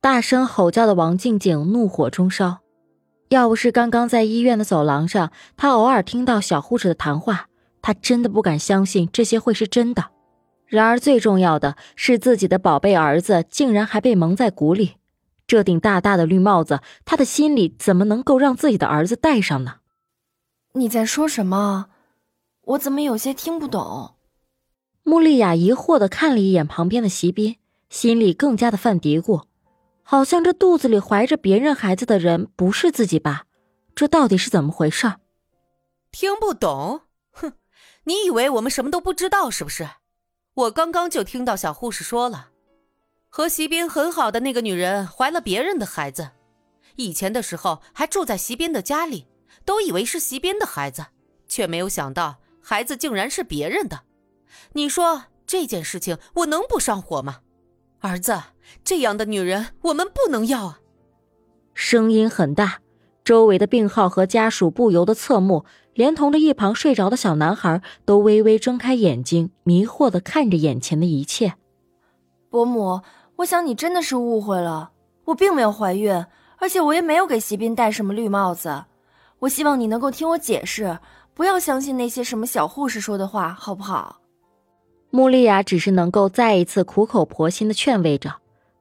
[0.00, 2.58] 大声吼叫的王静静怒火中烧，
[3.30, 7.48] 要不是刚刚在医院的走廊上，她偶尔听到小护士的谈话，
[7.82, 10.10] 她真的不敢相信这些会是真的。
[10.66, 14.98] 然而最重要的是，自己的宝贝儿子竟然还被蒙在鼓里，
[15.48, 19.78] 这顶大大的绿帽子，他的心里怎么能够让自己的儿子戴上呢？
[20.74, 21.86] 你在说什么？
[22.66, 24.14] 我怎么有些听不懂？
[25.02, 27.56] 穆丽雅疑惑的看了一眼旁边的席斌，
[27.88, 29.47] 心里更加的犯嘀咕。
[30.10, 33.44] 好像这肚子里怀着别人孩子的人不是自己吧？
[33.94, 35.16] 这到底是怎么回事？
[36.10, 37.02] 听不懂？
[37.30, 37.52] 哼！
[38.04, 39.86] 你以为我们什么都不知道是不是？
[40.54, 42.52] 我刚刚就听到小护士说了，
[43.28, 46.30] 和席斌很好的那个女人怀了别人的孩子，
[46.96, 49.26] 以前的时候还住在席斌的家里，
[49.66, 51.04] 都以为是席斌的孩子，
[51.46, 54.04] 却没有想到孩子竟然是别人的。
[54.72, 57.40] 你说这件事情我能不上火吗？
[58.00, 58.40] 儿子。
[58.84, 60.80] 这样的女人，我们不能要啊！
[61.74, 62.80] 声音很大，
[63.24, 71.54] 周围的病号和家属不由得侧目，连同着一旁睡着的小男孩都微微睁开眼睛，迷惑的看着眼前的一切。
[72.50, 73.00] 伯母，
[73.36, 74.90] 我想你真的是误会了，
[75.26, 76.24] 我并没有怀孕，
[76.58, 78.84] 而且我也没有给席斌戴什么绿帽子。
[79.40, 80.98] 我希望你能够听我解释，
[81.32, 84.20] 不要相信那些什么小护士说的话，好不好？
[85.10, 88.36] 穆丽亚只是能够再一次苦口婆心的劝慰着。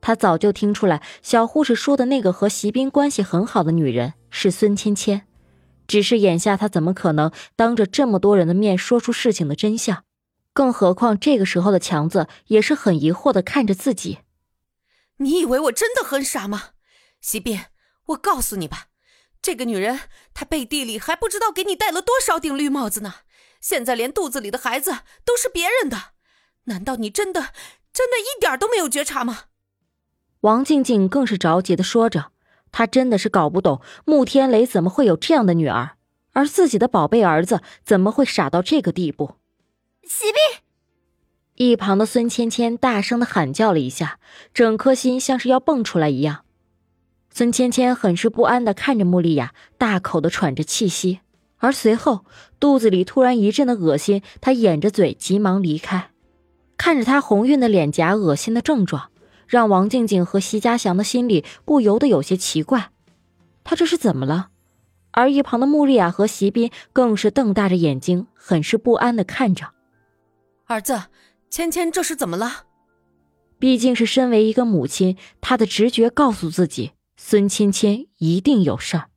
[0.00, 5.22] 她早就听出来，小护士说的那个和席斌关系很好的女人是孙芊芊，
[5.86, 10.04] 只是眼下他怎么可能当着这么多人的面说出事情的真相？
[10.52, 14.18] 更何况这个时候的强子也是很疑惑的看着自己。
[15.18, 16.70] 你以为我真的很傻吗？
[17.20, 17.60] 席斌，
[18.06, 18.86] 我告诉你吧，
[19.40, 20.00] 这个女人
[20.34, 23.14] 她背地里还不知道给你戴了多少顶绿帽子呢。
[23.60, 24.90] 现在连肚子里的孩子
[25.24, 26.11] 都是别人的，
[26.64, 27.40] 难道你真的
[27.92, 29.44] 真的一点都没有觉察吗？
[30.40, 32.32] 王静静更是着急的说着，
[32.72, 35.96] 她真的是搞不懂穆天雷怎么会有这样的女儿，
[36.32, 39.36] 而自己的宝贝儿子怎么会傻到这个地步。
[40.04, 40.62] 喜斌，
[41.54, 44.18] 一旁的孙芊芊大声的喊叫了一下，
[44.52, 46.44] 整颗心像是要蹦出来一样。
[47.30, 51.20] 孙芊芊很是不安的看着穆丽雅，大口的喘着气息，
[51.58, 52.24] 而随后
[52.58, 56.10] 肚子里突然一阵的恶心，她掩着嘴急忙离开，
[56.82, 59.12] 看着她红晕的脸颊，恶心的症状。
[59.46, 62.90] 让王静静和席家祥的心里不由得有些奇怪，
[63.62, 64.48] 她这是怎么了？
[65.12, 69.68] 而一旁的穆丽亚和席斌更是瞪大着眼睛，很是不安的看着
[70.66, 71.02] 儿子。
[71.48, 72.64] 芊芊这是怎么了？
[73.60, 79.10] 毕竟是身为一个母亲，她的直觉告诉自己，孙芊芊一定有事儿。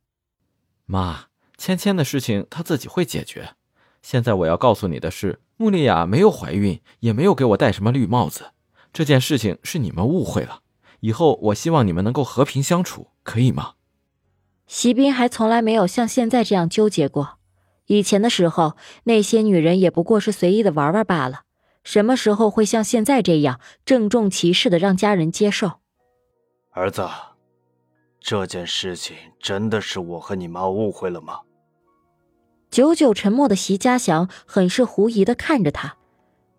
[0.86, 3.56] 妈，芊芊的事情她自己会解决。
[4.04, 8.52] 现在我要告诉你的是，穆丽亚没有怀孕，也没有给我戴什么绿帽子。
[8.92, 10.60] 这件事情是你们误会了，
[11.00, 13.74] 以后我希望你们能够和平相处，可以吗？
[14.68, 17.38] 席斌还从来没有像现在这样纠结过，
[17.86, 21.44] 以前的时候那些女人也不过是随意的玩玩罢了，
[21.84, 25.80] 什么时候会像现在这样郑重其事的让家人接受？
[26.72, 27.08] 儿子，
[28.20, 31.40] 这件事情真的是我和你妈误会了吗？
[32.76, 35.96] 久久沉默的席家祥很是狐疑的看着他。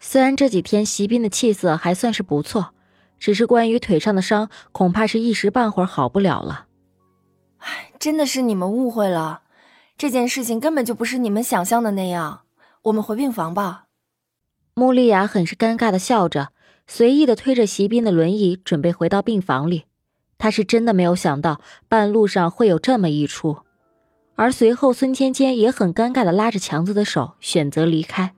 [0.01, 2.71] 虽然这几天席斌的气色还算是不错，
[3.19, 6.69] 只是关于腿上的伤，恐怕是一时半会儿好不了了。
[7.59, 9.43] 唉，真的是你们误会了，
[9.99, 12.45] 这件事情根本就不是你们想象的那样。
[12.85, 13.85] 我们回病房吧。
[14.73, 16.49] 穆丽雅很是尴尬的笑着，
[16.87, 19.85] 随意的推着席斌的轮椅，准备回到病房里。
[20.39, 21.61] 她是真的没有想到
[21.91, 23.59] 半路上会有这么一出，
[24.37, 28.35] 而随后孙芊芊也很尴尬的拉着强子的手，选择离开。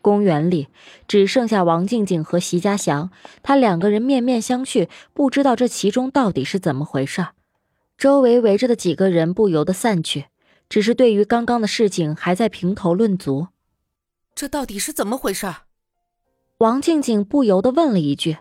[0.00, 0.68] 公园里
[1.06, 3.10] 只剩下王静静和席家祥，
[3.42, 7.26] 他两个人面面相觑，不知道这其中到底是怎么回事。
[7.98, 10.26] 周围围着的几个人不由得散去，
[10.68, 13.48] 只是对于刚刚的事情还在评头论足。
[14.34, 15.52] 这到底是怎么回事？
[16.58, 18.38] 王静静不由得问了一句，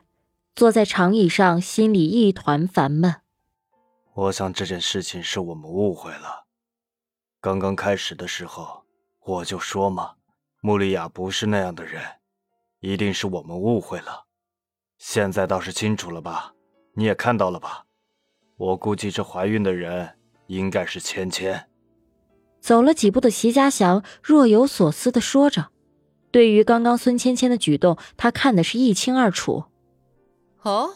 [0.55, 3.15] 坐在长椅上，心里一团烦闷。
[4.13, 6.46] 我想这件事情是我们误会了。
[7.47, 8.83] 刚刚开始的时候
[9.23, 10.15] 我就说嘛。
[10.59, 12.03] 穆丽亚不是那样的人，
[12.81, 14.25] 一定是我们误会了。
[14.97, 16.51] 现在倒是清楚了吧？
[16.95, 17.85] 你也看到了吧？
[18.57, 20.17] 我估计这怀孕的人
[20.47, 21.57] 应该是芊芊。
[22.59, 25.67] 走了几步的席家祥若有所思的说着，
[26.29, 29.63] 对于刚刚孙芊芊的举动，他看的是一清二楚。
[30.63, 30.89] 哦，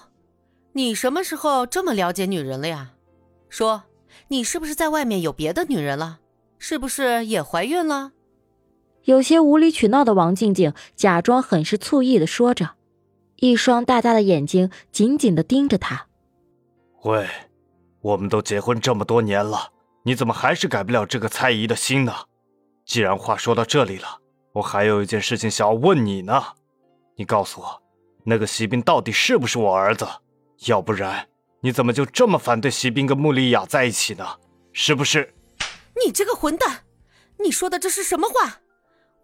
[0.73, 2.95] 你什么时候这么了解女人了呀？
[3.47, 3.83] 说，
[4.27, 6.19] 你是不是在外面有别的女人了？
[6.63, 8.11] 是不是也怀孕了？
[9.05, 12.75] 有些无理取闹的王静静假装很是醋意的说着，
[13.37, 16.05] 一双大大的眼睛紧紧的盯着他。
[17.01, 17.27] 喂，
[18.01, 19.71] 我们都结婚这么多年了，
[20.03, 22.13] 你怎么还是改不了这个猜疑的心呢？
[22.85, 24.19] 既然话说到这里了，
[24.53, 26.43] 我还有一件事情想要问你呢。
[27.15, 27.81] 你告诉我，
[28.23, 30.07] 那个席斌到底是不是我儿子？
[30.67, 31.27] 要不然，
[31.61, 34.23] 你怎么就这么反对席斌跟穆丽雅在一起呢？
[34.71, 35.33] 是不是？
[36.05, 36.85] 你这个混蛋，
[37.39, 38.61] 你说的这是什么话？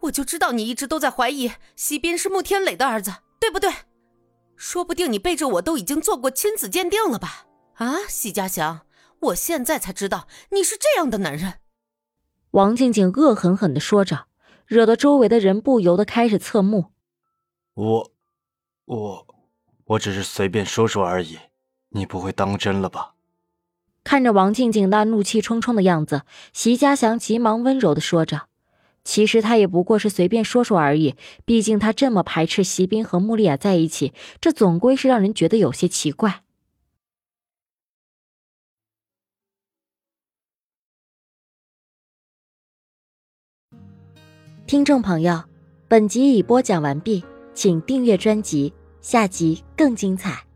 [0.01, 3.71] 我就知道你一直都在怀疑席斌是穆天磊的儿子，对不对？
[4.55, 7.47] 说不定你背着我都已经做过亲子鉴定了吧？
[7.75, 8.81] 啊，席家祥，
[9.19, 11.55] 我现在才知道你是这样的男人。
[12.51, 14.27] 王静静恶狠狠地说着，
[14.65, 16.91] 惹得周围的人不由得开始侧目。
[17.73, 18.11] 我，
[18.85, 19.27] 我，
[19.85, 21.37] 我只是随便说说而已，
[21.89, 23.13] 你不会当真了吧？
[24.07, 26.21] 看着王静静那怒气冲冲的样子，
[26.53, 28.43] 席家祥急忙温柔的说着
[29.03, 36.43] ：“其实他也不过是随便说说而已，毕竟他这么排斥席斌和穆丽亚在一起，这总归是让人觉得有些奇怪。”
[44.65, 45.43] 听众朋友，
[45.89, 50.46] 本集已播讲完毕，请订阅专辑，下集更精彩。